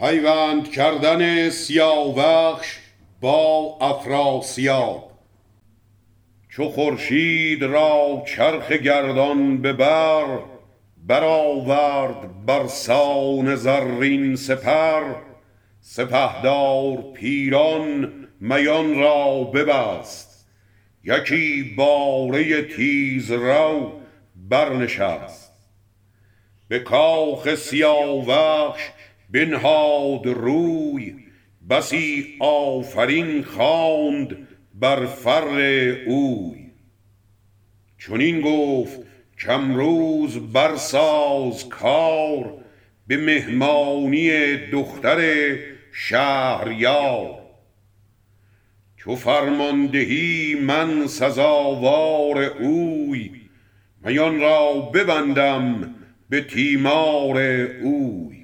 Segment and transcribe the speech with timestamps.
[0.00, 2.78] پیوند کردن سیاوخش
[3.20, 5.10] با افراسیاب.
[6.48, 10.24] چو خورشید را چرخ گردان به بر
[11.06, 15.02] برآورد برسان زرین سپر.
[15.80, 20.46] سپهدار پیران میان را ببست.
[21.04, 23.92] یکی باره تیز رو
[24.36, 25.52] برنشست.
[26.68, 28.82] به کاخ سیاوخش
[29.32, 31.14] بنهاد روی
[31.70, 35.58] بسی آفرین خواند بر فر
[36.06, 36.70] اوی.
[37.98, 39.00] چنین گفت
[39.46, 42.64] کامروز برساز کار
[43.06, 45.20] به مهمانی دختر
[45.92, 47.40] شهریار.
[48.96, 53.30] چو فرمان دهی من سزاوار اوی
[54.04, 55.94] میان را ببندم
[56.30, 57.38] به تیمار
[57.82, 58.39] اوی.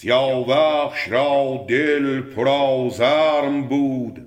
[0.00, 4.26] سیاوخش را دل پر آزرم بود.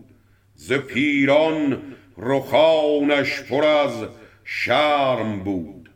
[0.56, 1.82] ز پیران
[2.18, 4.06] رخانش پر از
[4.44, 5.90] شرم بود.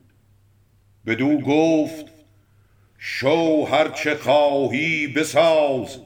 [1.06, 2.06] بدو گفت
[2.98, 6.00] شو هر چه خواهی بساز؟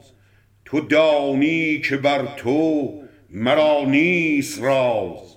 [0.64, 2.92] تو دانی که بر تو
[3.30, 5.36] مرا نیست راز.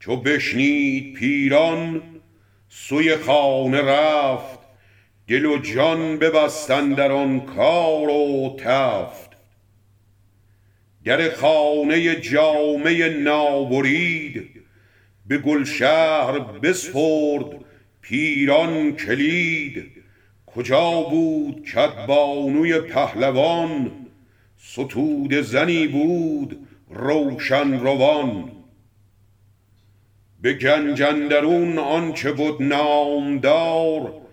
[0.00, 2.02] چو بشنید پیران
[2.68, 4.57] سوی خانه رفت.
[5.28, 9.30] دل و جان ببست اندر آن کار و تفت.
[11.04, 14.50] در خانه جامه ناورید
[15.26, 17.64] به گلشهر بسپرد
[18.00, 19.84] پیران کلید.
[20.46, 23.92] کجا بود کدبانوی پهلوان؟
[24.58, 28.52] ستوده زنی بود روشن روان.
[30.42, 34.27] به گنج اندرون آنچه بد نامدار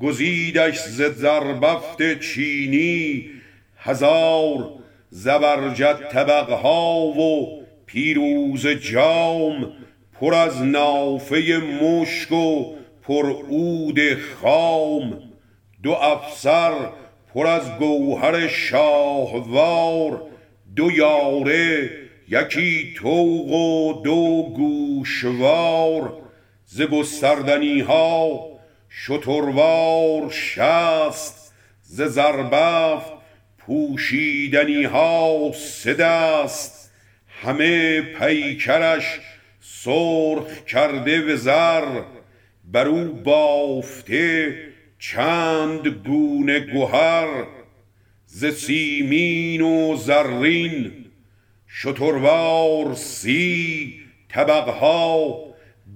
[0.00, 3.30] گزیدش ز زربفت چینی
[3.76, 4.70] هزار
[5.10, 9.72] زبرجد طبقها و پیروزه جام
[10.20, 13.98] پر از نافه مشک و پر عود
[14.42, 15.22] خام.
[15.82, 16.72] دو افسر
[17.34, 20.22] پر از گوهر شاهوار
[20.76, 21.90] دو یاره
[22.28, 26.12] یکی طوق و دو گوشوار.
[26.64, 28.51] ز گستردنی ها
[28.94, 33.12] شتروار شست ز زربفت
[33.58, 36.92] پوشیدنی ها سه دست.
[37.42, 39.20] همه پیکرش
[39.60, 42.02] سرخ کرده به زر.
[42.64, 44.58] بر او بافته
[44.98, 47.46] چند گونه گهر.
[48.26, 50.92] ز سیمین و زرین
[51.68, 53.94] شتروار سی
[54.28, 55.38] طبق ها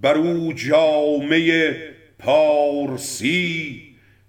[0.02, 1.76] بر او جامه
[2.18, 3.82] پارسی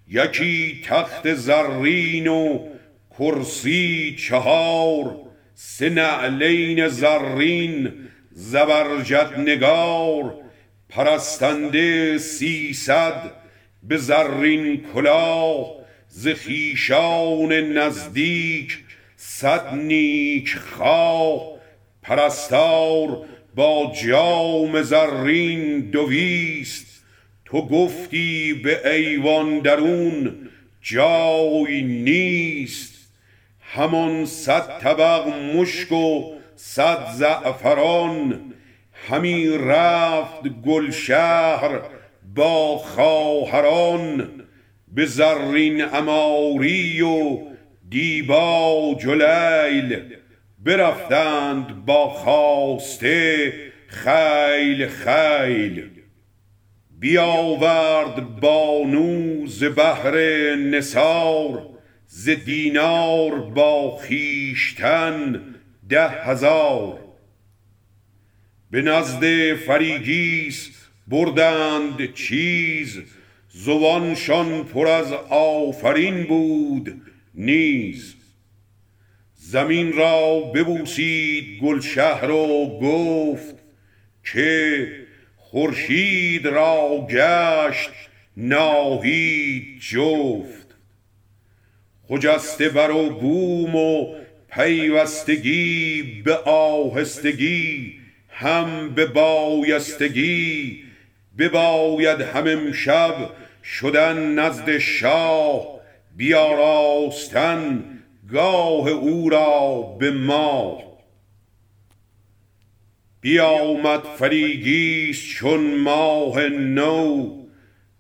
[0.08, 2.60] یکی تخت زرین و
[3.20, 5.16] کرسی چهار
[5.54, 7.94] سه نعلین زرین
[8.32, 10.36] زبرجد نگار
[10.90, 13.32] پرستنده سیصد
[13.84, 15.78] به زرین کلاه
[16.08, 18.78] ز خویشان نزدیک
[19.16, 21.42] صد نیک خواه
[22.02, 23.26] پرستار
[23.56, 26.87] با جام زرین دویست.
[27.50, 30.36] تو گفتی به ایوان درون
[30.82, 33.08] جای نیست
[33.62, 38.54] همان صد طبق مشک و صد زعفران.
[39.10, 41.82] همی رفت گلشهر
[42.36, 44.30] با خواهران
[44.94, 47.40] به زرین عماری و
[47.90, 50.00] دیباج و لیل
[50.60, 53.54] برفتند با خواسته
[53.88, 55.97] خیل خیل.
[57.00, 60.16] بیاورد بانو ز بهر
[60.56, 61.70] نثار
[62.08, 65.42] ز دینار با خویشتن
[65.90, 67.00] ده هزار.
[68.72, 70.70] به نزد فریگیس
[71.08, 73.02] بردند چیز
[73.50, 77.02] زبانشان پر از آفرین بود
[77.36, 78.16] نیز.
[79.34, 83.56] زمین را ببوسید گلشهر و گفت
[84.34, 85.07] که
[85.52, 87.90] خورشید را گشت
[88.38, 90.68] ناهید جفت.
[92.08, 94.16] خجسته بر و بوم و
[94.52, 97.94] پیوستگی به آهستگی
[98.30, 100.84] هم به بایستگی
[101.38, 103.16] بباید هم امشب
[103.64, 105.80] شدن نزد شاه
[106.18, 107.84] بیاراستن
[108.32, 110.87] گاه او را به ماه.
[113.22, 117.34] بیامد فریگیس چون ماه نو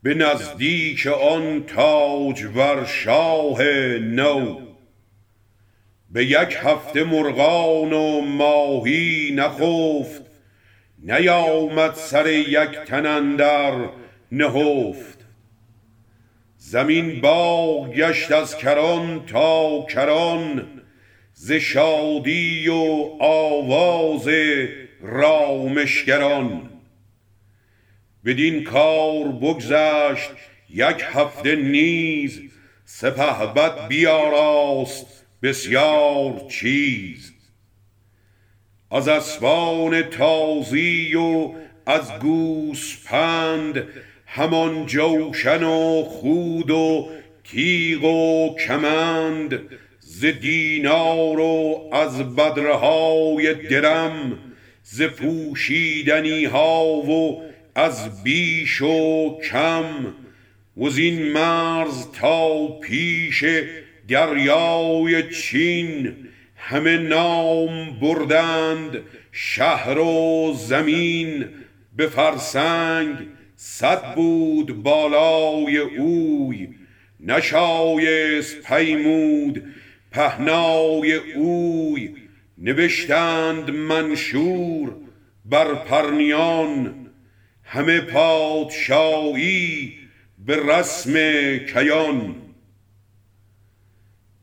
[0.04, 3.64] به نزدیک آن تاجور شاه
[3.98, 4.60] نو.
[6.12, 10.22] به یک هفته مرغان و ماهی نخفت
[11.04, 13.90] نیامد سر یک تن اندر
[14.32, 15.26] نهفت.
[16.58, 20.68] زمین باغ گشت از کران تا کران
[21.34, 24.28] ز شادی و آواز
[25.02, 26.70] رامشگران.
[28.26, 30.30] بدین کار بگذشت
[30.70, 32.42] یک هفته نیز
[32.86, 37.34] سپهبد بیاراست بسیار چیز.
[38.92, 41.52] از اسبان تازی و
[41.86, 43.84] از گوسپند
[44.26, 47.10] همان جوشن و خود و
[47.44, 49.60] تیغ و کمند
[50.00, 54.40] ز دینار و از بدرهای درم
[54.90, 57.44] ز پوشیدنی ها و
[57.76, 59.86] از بیش و کم
[60.78, 63.46] وزین مرز تا پیش
[64.08, 66.16] دریای چین
[66.56, 68.98] همه نام بردند
[69.32, 71.46] شهر و زمین
[71.96, 73.16] به فرسنگ
[73.56, 76.68] صد بود بالای اوی
[77.20, 79.64] نشایست پیمود
[80.12, 82.27] پهنای اوی
[82.58, 84.96] نوشتند منشور
[85.46, 87.08] بر پرنیان
[87.64, 89.94] همه پادشاهی
[90.46, 91.14] به رسم
[91.58, 92.36] کیان.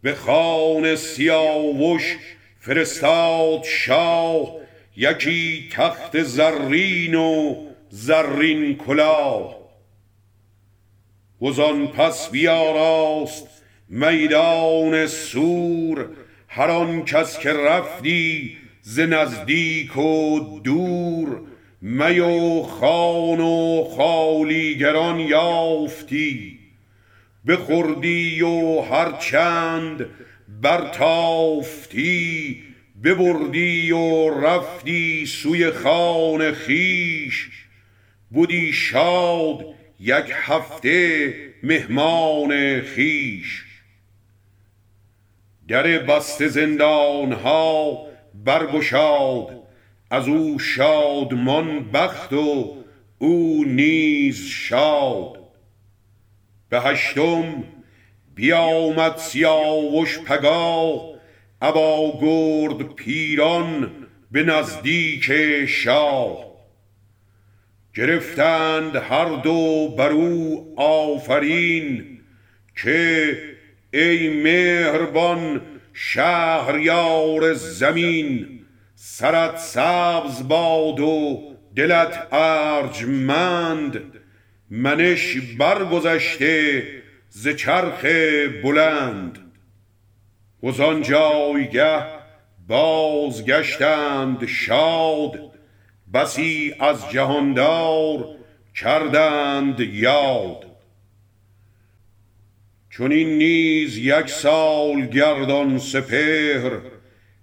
[0.03, 2.17] به خان سیاوش
[2.61, 4.57] فرستاد شاه
[4.97, 7.55] یکی تخت زرین و
[7.91, 9.65] زرین کلاه.
[11.43, 13.49] وزان پس بیاراست
[13.89, 16.09] میدان سور
[16.57, 21.41] هر آن کس که رفتی ز نزدیک و دور
[21.83, 26.59] می و خان و خالیگران یافتی
[27.49, 30.07] بخوردی و هر چند
[30.63, 32.63] برتافتی
[33.05, 37.49] ببردی و رفتی سوی خان خیش
[38.31, 39.65] بودی شاد
[40.01, 43.65] یک هفته مهمان خیش
[45.69, 48.07] در بست زندان ها
[48.45, 49.63] برگشاد
[50.11, 52.77] از او شادمان بخت و
[53.19, 55.39] او نیز شاد.
[56.69, 57.65] به هشتم
[58.35, 61.15] بیامد سیاوش پگاه
[61.63, 63.91] ابا گرد پیران
[64.33, 65.33] به نزدیک
[65.67, 66.45] شاه.
[67.95, 72.21] گرفتند هر دو بر او آفرین
[72.83, 73.54] که
[73.95, 75.61] ای مهربان
[75.93, 78.61] شهریار زمین
[78.95, 81.43] سرت سبز باد و
[81.77, 84.03] دلت ارجمند.
[84.71, 86.87] منش برگذشته
[87.29, 88.05] ز چرخ
[88.65, 89.39] بلند.
[90.63, 92.03] وزان جایگه
[92.69, 95.51] بازگشتند شاد
[96.15, 98.25] بسی از جهاندار
[98.75, 100.74] کردند یاد.
[102.97, 106.81] چون این نیز یک سال گردان سپهر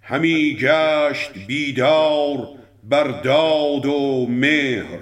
[0.01, 2.47] همی گشت بیدار
[2.83, 4.99] بر داد و مهر.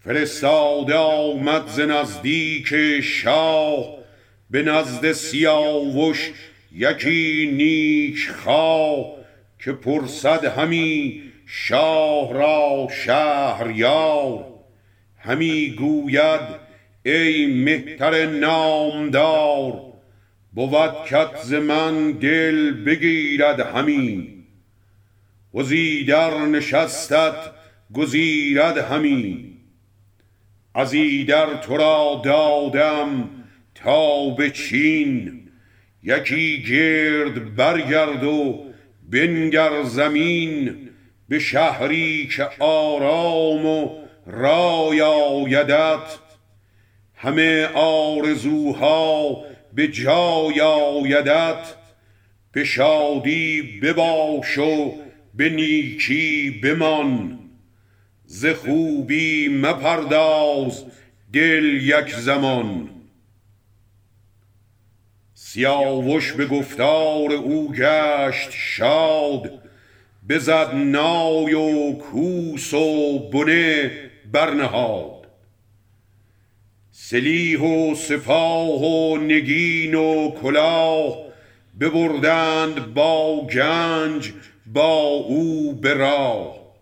[0.00, 3.96] فرستاده آمد ز نزدیک شاه
[4.50, 6.32] به نزد سیاوش
[6.72, 9.06] یکی نیک خواه
[9.64, 14.44] که پرسد همی شاه را شهریار.
[15.18, 16.63] همی گوید
[17.06, 19.82] ای مهتر نامدار
[20.52, 24.34] بود کت ز من دل بگیرد همی.
[25.54, 27.36] وزیدر نشستت
[27.94, 29.52] گزیرد همی.
[30.74, 33.30] از ایدر تو را دادم
[33.74, 35.40] تا به چین.
[36.02, 38.64] یکی گرد برگرد و
[39.10, 40.78] بنگر زمین.
[41.28, 43.88] به شهری که آرام و
[44.26, 46.23] رای آیدت
[47.24, 51.74] همه آرزوها به جای آیدت
[52.52, 54.94] به شادی بباش و
[55.34, 57.38] به نیکی بمان.
[58.26, 60.84] ز خوبی مپرداز
[61.32, 62.90] دل یک زمان.
[65.34, 69.62] سیاوش به گفتار او گشت شاد
[70.28, 73.90] بزد نای و کوس و بنه
[74.32, 75.13] برنهاد.
[77.06, 81.16] سلیح و سپاه و نگین و کلاه
[81.80, 84.32] ببردند با گنج
[84.66, 86.74] با او به راه.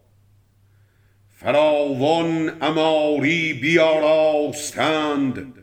[1.36, 5.54] فراوان اماری بیاراستند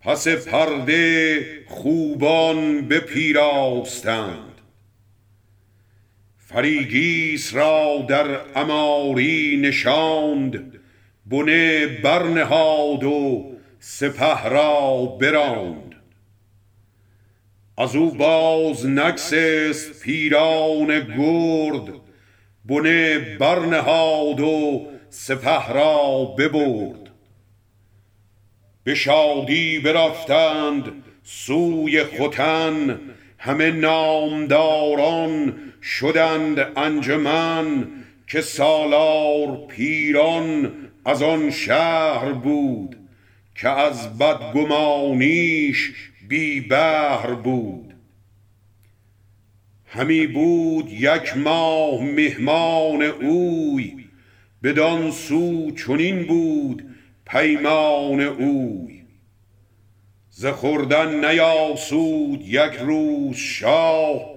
[0.00, 4.60] پس پرده خوبان بپیراستند.
[6.38, 10.80] فریگیس را در اماری نشاند
[11.26, 13.53] بنه برنهاد و
[13.86, 15.94] سپه را براند.
[17.78, 21.94] از او باز نگسست پیران گرد
[22.64, 27.10] بنه برنهاد و سپه را ببرد.
[28.84, 33.00] به شادی برفتند سوی ختن
[33.38, 37.88] همه نامداران شدند انجمن
[38.26, 40.72] که سالار پیران
[41.04, 43.03] از آن شهر بود.
[43.54, 45.92] که از بدگمانیش
[46.28, 47.94] بی بهر بود.
[49.86, 54.04] همی بود یک ماه مهمان اوی
[54.62, 56.84] بدان سو چنین بود
[57.26, 59.02] پیمان اوی.
[60.30, 64.34] ز خوردن نیاسود یک روز شاه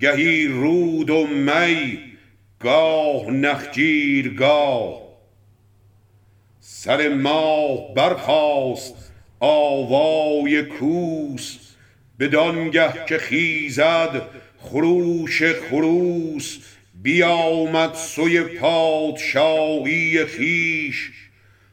[0.00, 1.98] گهی رود و می
[2.60, 5.07] گاه نخجیر گاه
[6.70, 8.94] سر ماه برخاست
[9.40, 11.58] آوای کوس.
[12.18, 14.22] بدانگه که خیزد
[14.58, 16.58] خروش خروس
[16.94, 21.10] بیامد سوی پادشاهی خویش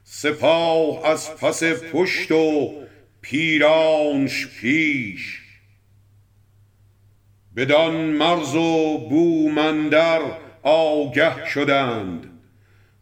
[0.04, 2.74] سپاه از پس پشت و
[3.22, 5.42] پیرانش پیش.
[7.56, 10.22] بدان مرز و بومندر
[10.64, 12.35] آگه شدند.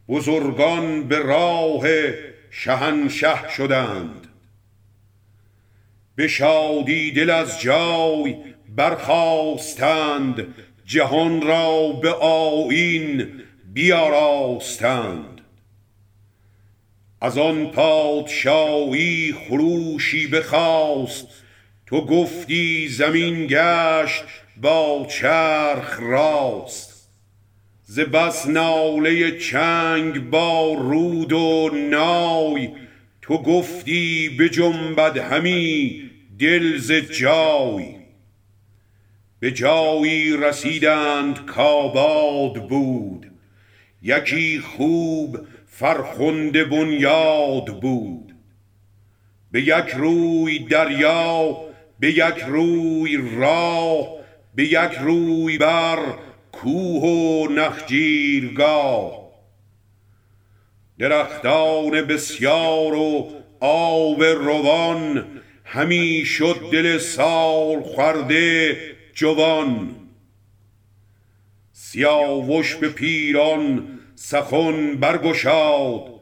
[0.08, 1.84] بزرگان به راه
[2.52, 4.28] شهنشه شدند.
[6.16, 8.36] به شادی دل از جای
[8.76, 10.56] برخاستند
[10.86, 13.42] جهان را به آیین
[13.74, 15.42] بیاراستند.
[17.22, 21.28] از آن پادشاهی خروشی بخواست
[21.86, 24.24] تو گفتی زمین گشت
[24.62, 26.93] با چرخ راست.
[27.94, 32.70] ز بس ناله چنگ با رود و نای
[33.22, 36.04] تو گفتی بجنبد همی
[36.40, 37.86] دل ز جای.
[39.40, 43.32] به جایی رسیدند کآباد بود
[44.02, 48.36] یکی خوب فرخنده بنیاد بود.
[49.52, 51.58] به یک روی دریا
[52.00, 54.08] به یک روی راه
[54.56, 56.00] به یک روی بر
[56.64, 59.24] کوه و نخجیرگاه.
[61.00, 65.26] درختان بسیار و آب روان
[65.66, 68.78] همی شد دل سال خورده
[69.14, 69.96] جوان.
[71.72, 76.22] سیاوش به پیران سخن برگشاد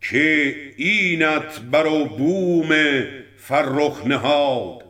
[0.00, 2.70] که اینت بر و بوم
[3.36, 4.81] فرخ نهاد.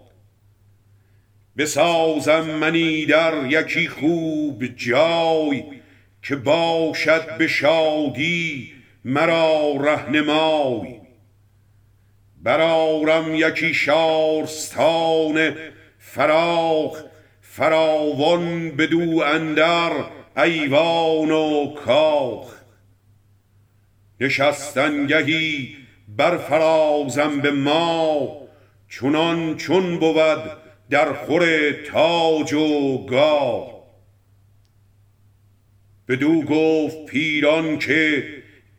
[1.57, 5.65] بسازم منی در یکی خوب جای
[6.23, 8.73] که باشد به شادی
[9.05, 11.01] مرا رهنمای.
[12.43, 15.55] برارم یکی شارستان
[15.99, 17.03] فراخ
[17.41, 19.91] فراوان بدو اندر
[20.37, 22.55] ایوان و کاخ.
[24.21, 25.77] نشستن گهی
[26.09, 28.29] برفرازم به ما
[28.89, 30.62] چنان چون بود
[30.93, 33.83] در خور تاج و گاه
[36.09, 38.25] بدو گفت پیران که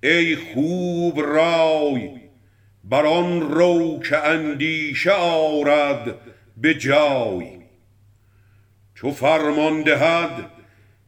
[0.04, 2.10] ای خوب رای
[2.84, 6.16] بر آن رو که اندیشه آرد
[6.58, 7.46] به جای.
[8.96, 10.52] چو فرمان دهد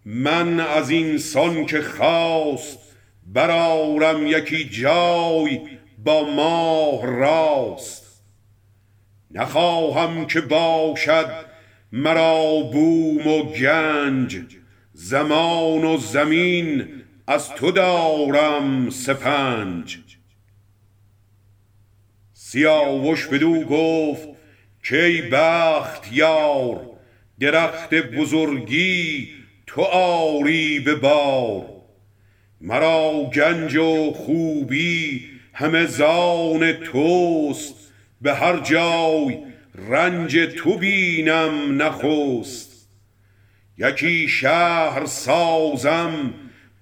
[0.06, 2.80] من از این سان که خواست
[3.28, 5.60] برارم یکی جای
[6.04, 8.05] با ماه راست.
[9.32, 11.46] نخواهم که باشد
[11.92, 14.38] مرا بوم و گنج
[14.94, 16.88] زمان و زمین
[17.28, 19.98] از تو دارم سپنج.
[22.34, 24.28] سیاوش بدو گفت
[24.84, 26.90] کی بخت یار
[27.40, 29.30] درخت بزرگی
[29.68, 31.66] تو آری به بار.
[32.62, 37.76] مرا گنج و خوبی همه زان توست
[38.22, 39.38] به هر جای
[39.90, 42.90] رنج تو بینم نخست.
[43.78, 46.34] یکی شهر سازم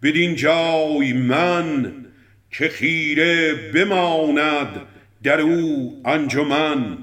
[0.04, 1.96] بدین جای من
[2.52, 4.82] که خیره بماند
[5.24, 6.98] در او انجمن.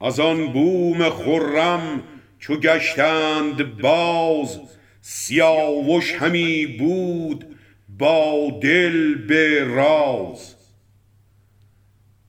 [0.00, 2.02] از آن بوم خرم
[2.38, 4.60] چو گشتند باز
[5.00, 7.56] سیاوش همی بود
[7.98, 10.61] با دل به راز.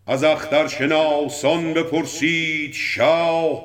[0.07, 3.63] از اختر شناسان بپرسید شاه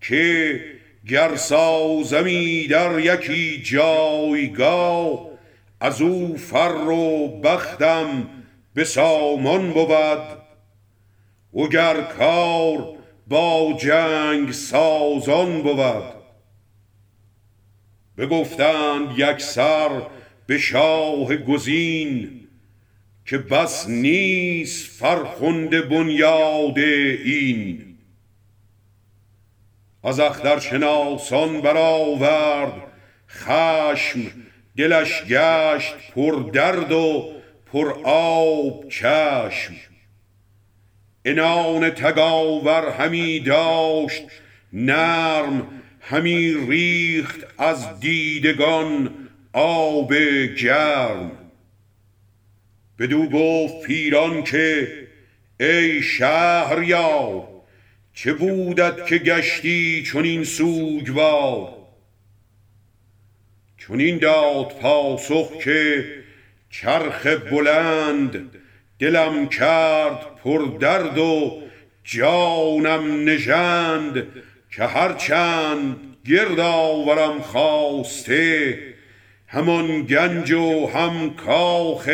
[0.00, 0.60] که
[1.08, 5.28] گر سازمی در یکی جایگاه
[5.80, 8.28] از او فر و بختم
[8.74, 10.44] به سامان بود
[11.54, 12.94] وگر کار
[13.26, 16.14] با جنگ سازان بود.
[18.18, 19.90] بگفتند یکسر
[20.46, 22.43] به شاه گزین
[23.26, 27.96] که بس نیست فرخنده بنیاد این.
[30.04, 32.72] از اختر شناسان برآورد
[33.28, 34.20] خشم
[34.76, 37.32] دلش گشت پر درد و
[37.72, 39.74] پر آب چشم.
[41.24, 44.22] انان تگاور همی داشت
[44.72, 45.68] نرم
[46.00, 49.10] همی ریخت از دیدگان
[49.52, 50.14] آب
[50.62, 51.43] گرم.
[52.98, 54.88] بدو گفت پیران که
[55.60, 57.48] ای شهریار
[58.14, 61.74] چه بودت که گشتی چون این سوگوار؟
[63.76, 66.04] چون این داد پاسخ که
[66.70, 68.50] چرخ بلند
[68.98, 71.62] دلم کرد پر درد و
[72.04, 74.26] جانم نژند
[74.70, 75.96] که هرچند
[76.26, 78.78] گرد آورم خواسته
[79.46, 82.08] همان گنج و هم کاخ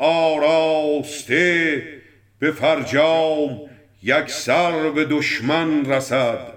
[0.00, 1.82] آراسته
[2.38, 3.60] به فرجام
[4.02, 6.52] یک سر به دشمن رسد.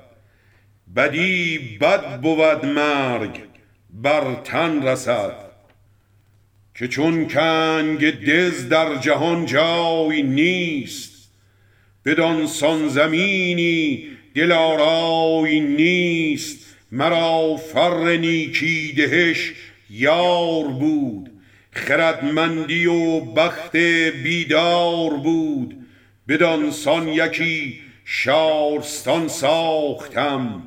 [0.95, 3.39] بدی بد بود مرگ
[3.89, 5.35] بر تن رسد.
[6.75, 11.31] که چون کنگ دز در جهان جای نیست
[12.05, 16.75] بدان سان زمینی دلارای نیست.
[16.91, 19.53] مرا فر نیکی دهش
[19.89, 21.32] یار بود.
[21.73, 23.75] خردمندی و بخت
[24.23, 25.85] بیدار بود.
[26.27, 30.63] بدان سان یکی شارستان ساختم.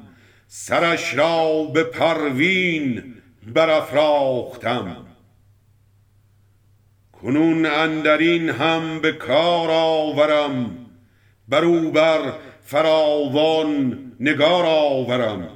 [0.47, 3.15] سرش را به پروین
[3.54, 5.07] برافراختم.
[7.13, 10.76] کنون اندرین هم به کار آورم.
[11.49, 12.33] برو بر
[12.65, 15.50] فراوان نگار آورم.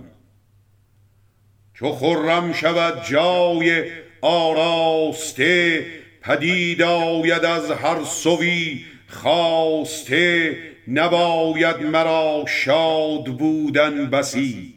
[1.75, 5.87] چو خرم شود جای آراسته
[6.23, 10.57] پدید آید از هر سوی خواسته
[10.89, 14.75] نباید مرا شاد بودن بسی.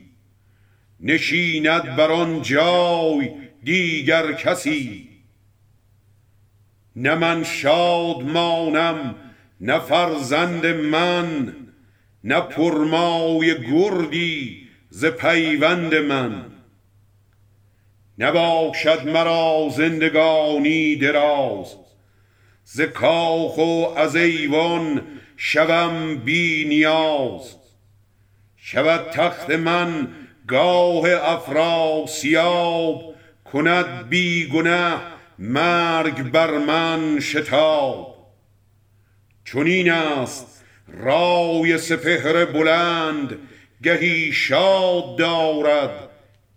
[1.00, 3.32] نشیند بر آن جای
[3.64, 5.10] دیگر کسی.
[6.96, 9.16] نه من شاد مانم
[9.62, 11.56] نه فرزند من
[12.24, 16.53] نه پرمای گردی ز پیوند من.
[18.18, 21.76] نباشد مرا زندگانی دراز.
[22.64, 25.02] ز کاخ و از ایوان
[25.38, 27.56] شوم بی نیاز.
[28.58, 30.08] شود تخت من
[30.48, 34.98] گاه افراسیاب کند بی گنه
[35.40, 38.14] مرگ بر من شتاب.
[39.46, 43.38] چنین است رای سپهر بلند
[43.84, 46.10] گهی شاد دارد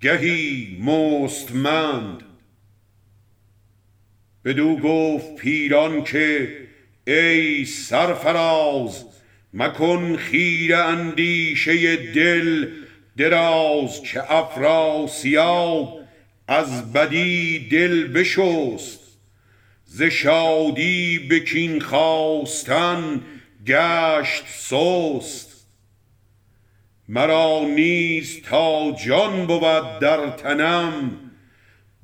[0.06, 2.22] گهی مستمند.
[4.44, 6.56] بدو گفت پیران که
[7.06, 9.04] ای سرفراز
[9.54, 12.68] مکن خیر اندیشه دل
[13.16, 16.00] دراز که افراسیاب
[16.48, 19.00] از بدی دل بشست.
[19.84, 23.20] ز شادی به کین خواستن
[23.66, 25.55] گشت سست.
[27.08, 31.18] مرا نیز تا جان بود در تنم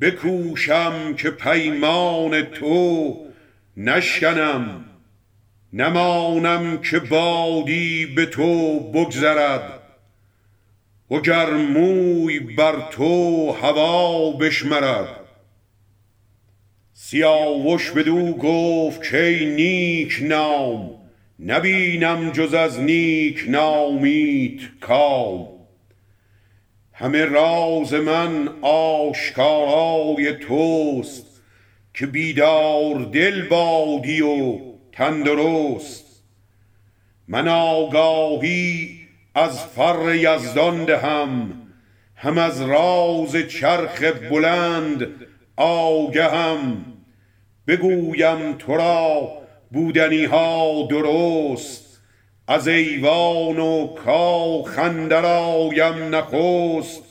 [0.00, 3.16] بکوشم که پیمان تو
[3.76, 4.84] نشکنم.
[5.72, 9.82] نمانم که بادی به تو بگذرد
[11.10, 15.20] وگر موی بر تو هوا بشمرد.
[16.92, 21.01] سیاوش بدو گفت که نیک نام
[21.46, 25.48] نبینم جز از نیک نامیت کام.
[26.92, 31.42] همه راز من آشکارای توست
[31.94, 34.58] که بیدار دل بادی و
[34.92, 36.22] تندرست.
[37.28, 38.98] من آگاهی
[39.34, 41.52] از فر یزدان دهم
[42.16, 45.06] هم از راز چرخ بلند
[45.56, 46.84] آگهم.
[47.66, 49.41] بگویم تو را
[49.72, 52.00] بودنی ها درست
[52.48, 57.02] از ایوان و کاخ اندر آیم نخست.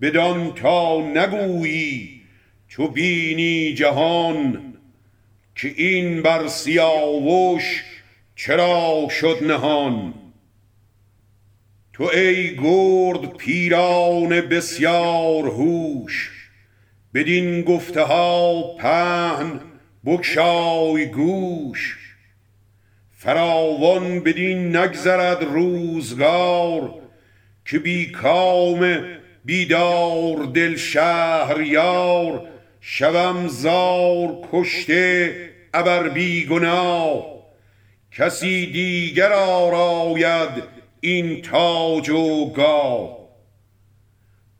[0.00, 2.20] بدان تا نگویی
[2.68, 4.74] چو بینی جهان
[5.54, 7.84] که این بر سیاوش
[8.36, 10.14] چرا شد نهان.
[11.92, 16.30] تو ای گرد پیران بسیار هوش
[17.14, 19.60] بدین گفته ها پهن
[20.06, 21.98] بگشای گوش.
[23.10, 26.94] فراوان بدین نگذرد روزگار
[27.64, 29.04] که بی کام
[29.44, 32.48] بیدار دل شهریار
[32.80, 35.34] شوم زار کشته
[35.74, 37.24] ابر بی گناه.
[38.12, 40.62] کسی دیگر آراید
[41.00, 43.18] این تاج و گاه.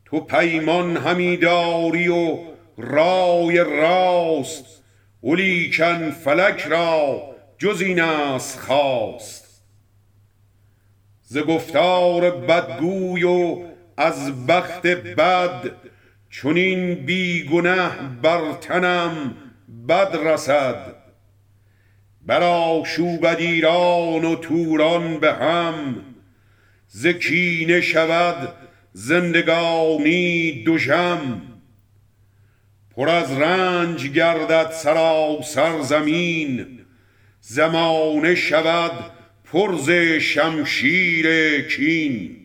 [0.05, 2.37] تو پیمان همی داری و
[2.77, 4.82] رای راست
[5.23, 7.21] ولیکن فلک را
[7.57, 9.63] جز این است خواست.
[11.21, 13.61] ز گفتار بدگوی و
[13.97, 15.71] از بخت بد
[16.31, 17.89] چنین بی گنه
[18.21, 19.35] بر تنم
[19.89, 20.95] بد رسد.
[22.25, 25.95] برآشوبد ایران و توران به هم
[26.87, 28.49] ز کینه شود
[28.93, 31.52] زندگانی دژم.
[32.95, 36.79] پر از رنج گردد سراسر زمین
[37.39, 39.11] زمانه شود
[39.45, 39.89] پر ز
[40.21, 41.27] شمشیر
[41.61, 42.37] کین.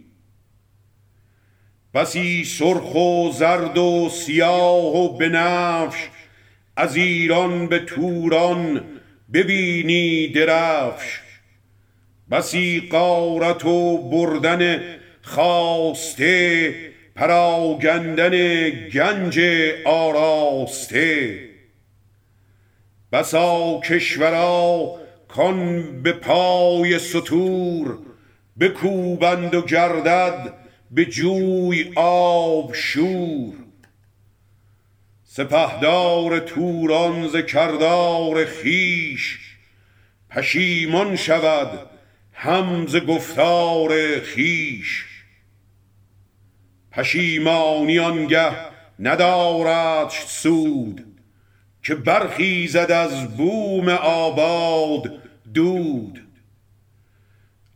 [1.95, 6.09] بسی سرخ و زرد و سیاه و بنفش
[6.77, 8.85] از ایران به توران
[9.33, 11.21] ببینی درفش.
[12.31, 14.81] بسی غارت و بردن
[15.23, 16.75] خواسته
[17.19, 19.41] پراگندن گنج
[19.85, 21.39] آراسته.
[23.13, 24.95] بسا کشورا
[25.29, 27.99] کان به پای ستور
[28.61, 30.55] بکوبند و گردد
[30.91, 33.55] به جوی آب شور
[35.25, 39.39] سپهدار توران ز کردار خویش
[40.31, 41.91] پشیمان شود
[42.33, 45.08] هم ز گفتار خویش.
[46.99, 48.51] پشیمانی آنگه
[48.99, 51.05] ندارد سود
[51.83, 55.13] که برخیزد از بوم آباد
[55.55, 56.27] دود.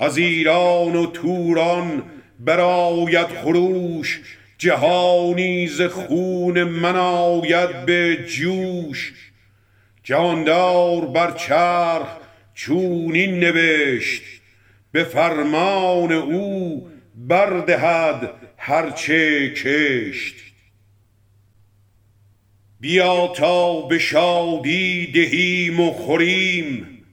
[0.01, 2.03] از ایران و توران
[2.41, 4.21] برآید خروش
[4.59, 9.13] جهانی ز خون من آید به جوش.
[10.03, 12.09] جهاندار بر چرخ
[12.55, 14.23] چونین نوشت
[14.93, 20.35] به فرمان او بردهد هرچه کشت.
[22.81, 27.05] بیا تا به شادی دهیم و خوریم.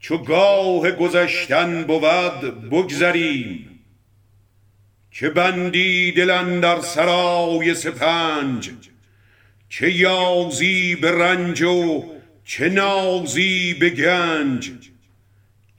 [0.00, 3.80] چو گاه گذشتن بود بگذریم.
[5.10, 8.70] چه بندی دل اندر سرای سپنج
[9.68, 12.04] چه یازی به رنج و
[12.44, 14.70] چه نازی به گنج.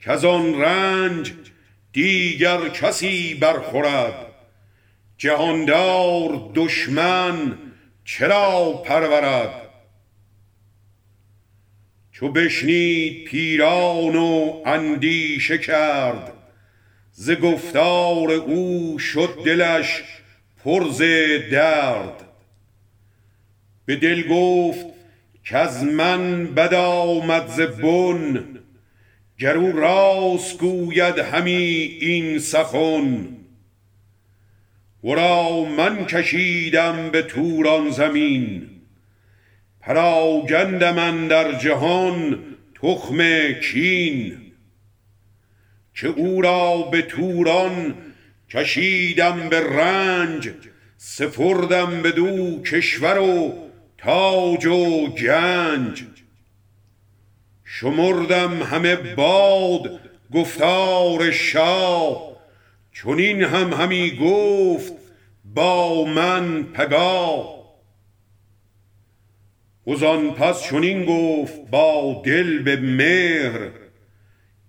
[0.00, 1.32] کز آن رنج
[1.92, 4.25] دیگر کسی برخورد.
[5.18, 7.58] جهاندار دشمن
[8.04, 9.62] چرا پرورد؟
[12.12, 16.32] چو بشنید پیران و اندیشه کرد
[17.12, 20.02] ز گفتار او شد دلش
[20.64, 21.02] پر ز
[21.52, 22.22] درد.
[23.84, 24.86] به دل گفت
[25.44, 28.44] کز من بد آمد ز بن
[29.38, 33.35] گر او راست گوید همی این سخن.
[35.06, 38.70] ورا من کشیدم به توران زمین
[39.80, 42.38] پراگندم اندر جهان
[42.82, 44.38] تخم کین.
[45.94, 47.94] که او را به توران
[48.50, 50.50] کشیدم به رنج
[50.96, 53.54] سپردم بدو کشور و
[53.98, 56.04] تاج و گنج.
[57.64, 60.00] شمردم همه باد
[60.32, 62.36] گفتار شاه
[63.02, 64.95] چنین هم همی گفت
[65.56, 67.56] با من پگاه.
[69.86, 73.70] وزان پس چنین گفت با دل به مهر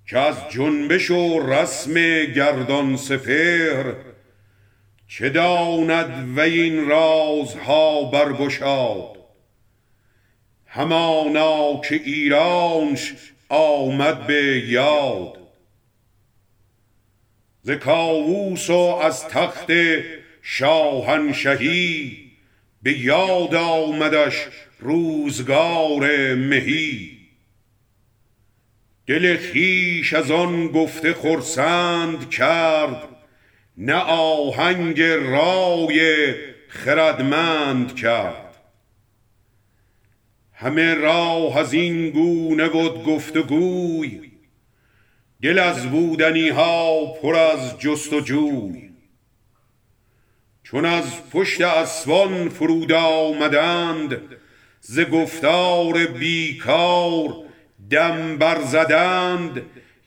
[0.09, 1.93] که از جنبش و رسم
[2.25, 3.95] گردان سپهر.
[5.07, 9.17] چه داند و این رازها برگشاد؟
[10.65, 13.13] همانا که ایرانش
[13.49, 15.37] آمد به یاد.
[17.61, 19.67] ز کاووس و از تخت
[20.49, 22.17] شاهنشهی
[22.83, 24.47] به یاد آمدش
[24.79, 27.17] روزگار مهی.
[29.07, 33.07] دل خویش از آن گفته خرسند کرد
[33.77, 36.33] نه آهنگ رای
[36.67, 38.55] خردمند کرد.
[40.53, 44.31] همه راه از این گونه بود گفتگوی
[45.41, 48.86] دل از بودنی ها پر از جست و جوی.
[50.71, 54.21] چون از پشت اسوان فرود آمدند
[54.81, 57.35] ز گفتار بیکار
[57.89, 59.61] دم برزدند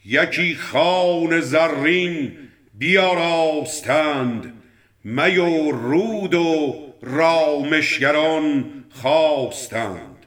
[0.07, 2.37] یکی خان زرین
[2.75, 4.63] بیاراستند
[5.05, 10.27] می و رود و رامشگران خواستند.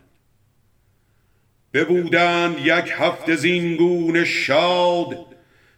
[1.74, 5.26] ببودند یک هفته زینگون شاد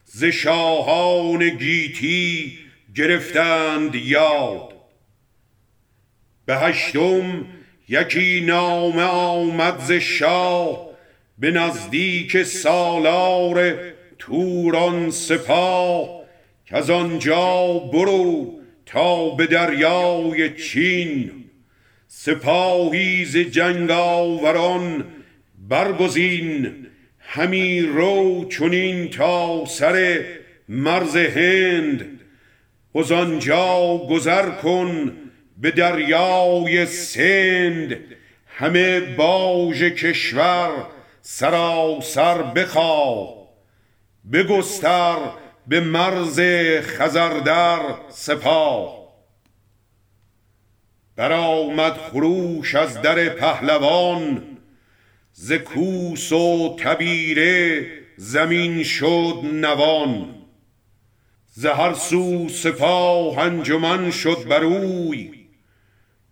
[0.06, 2.65] ز شاهان گیتی
[2.96, 4.74] گرفتند یاد.
[6.46, 7.46] به هشتم
[7.90, 10.90] یکی نامه آمد ز شاه
[11.40, 13.76] به نزدیک سالار
[14.20, 16.22] توران سپاه
[16.66, 21.32] که از آنجا برو تا به دریای چین.
[22.08, 25.06] سپاهی ز جنگ آوران
[25.70, 26.76] برگزین
[27.20, 30.26] همی رو چنین تا سر
[30.70, 32.15] مرز هند.
[32.96, 35.18] از آنجا گذر کن
[35.58, 37.98] به دریای سند.
[38.48, 40.70] همه باژ کشور
[41.22, 43.48] سراسر بخواه
[44.34, 45.18] بگستر
[45.68, 46.40] به مرز
[46.82, 47.80] خزردر
[48.10, 49.06] سپاه
[51.16, 54.44] برآمد خروش از در پهلوان.
[55.32, 60.35] ز کوس و تبیره زمین شد نوان.
[61.58, 65.32] ز هر سو سپاه انجمن شد بروی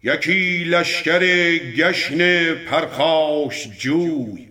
[0.03, 1.19] یکی لشکر
[1.57, 4.47] گشن پرخاش جوی.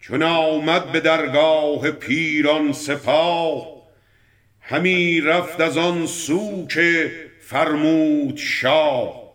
[0.00, 3.82] چون آمد به درگاه پیران سپاه
[4.60, 9.32] همی رفت از آن سو که فرمود شاه.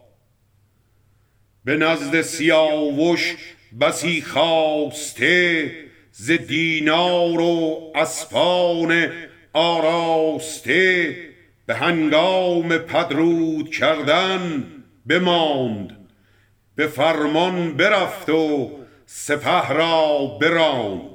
[1.66, 3.36] به نزد سیاوش
[3.82, 5.72] بسی خواسته
[6.12, 9.12] ز دینار و اسپان
[9.56, 11.15] آراسته
[11.65, 14.65] به هنگام پدرود کردن
[15.08, 15.98] بماند
[16.76, 18.72] به فرمان برفت و
[19.06, 21.14] سپه را براند.